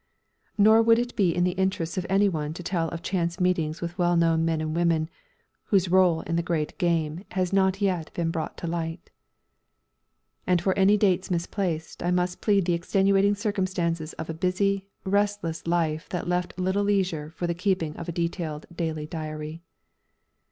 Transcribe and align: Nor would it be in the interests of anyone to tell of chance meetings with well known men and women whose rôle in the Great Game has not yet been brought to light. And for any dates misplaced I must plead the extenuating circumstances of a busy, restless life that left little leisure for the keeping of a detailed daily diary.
Nor 0.57 0.81
would 0.81 0.97
it 0.97 1.15
be 1.15 1.29
in 1.29 1.43
the 1.43 1.51
interests 1.51 1.95
of 1.95 2.07
anyone 2.09 2.55
to 2.55 2.63
tell 2.63 2.89
of 2.89 3.03
chance 3.03 3.39
meetings 3.39 3.81
with 3.81 3.99
well 3.99 4.17
known 4.17 4.43
men 4.43 4.59
and 4.59 4.75
women 4.75 5.09
whose 5.65 5.89
rôle 5.89 6.27
in 6.27 6.35
the 6.37 6.41
Great 6.41 6.75
Game 6.79 7.23
has 7.33 7.53
not 7.53 7.81
yet 7.81 8.11
been 8.15 8.31
brought 8.31 8.57
to 8.57 8.65
light. 8.65 9.11
And 10.47 10.59
for 10.59 10.75
any 10.75 10.97
dates 10.97 11.29
misplaced 11.29 12.01
I 12.01 12.09
must 12.09 12.41
plead 12.41 12.65
the 12.65 12.73
extenuating 12.73 13.35
circumstances 13.35 14.13
of 14.13 14.27
a 14.27 14.33
busy, 14.33 14.87
restless 15.03 15.67
life 15.67 16.09
that 16.09 16.27
left 16.27 16.57
little 16.57 16.85
leisure 16.85 17.29
for 17.29 17.45
the 17.45 17.53
keeping 17.53 17.95
of 17.95 18.09
a 18.09 18.11
detailed 18.11 18.65
daily 18.75 19.05
diary. 19.05 19.61